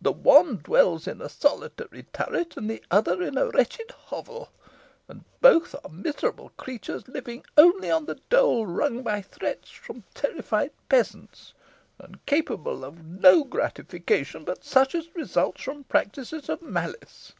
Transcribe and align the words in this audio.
the 0.00 0.12
one 0.12 0.56
dwells 0.56 1.06
in 1.06 1.20
a 1.20 1.28
solitary 1.28 2.04
turret, 2.14 2.56
and 2.56 2.70
the 2.70 2.82
other 2.90 3.22
in 3.22 3.36
a 3.36 3.50
wretched 3.50 3.90
hovel; 4.06 4.48
and 5.08 5.26
both 5.42 5.74
are 5.84 5.90
miserable 5.90 6.48
creatures, 6.56 7.06
living 7.06 7.44
only 7.58 7.90
on 7.90 8.06
the 8.06 8.14
dole 8.30 8.64
wrung 8.64 9.02
by 9.02 9.20
threats 9.20 9.68
from 9.68 10.04
terrified 10.14 10.70
peasants, 10.88 11.52
and 11.98 12.24
capable 12.24 12.82
of 12.82 13.04
no 13.04 13.44
gratification 13.44 14.42
but 14.42 14.64
such 14.64 14.94
as 14.94 15.14
results 15.14 15.60
from 15.62 15.84
practices 15.84 16.48
of 16.48 16.62
malice." 16.62 17.34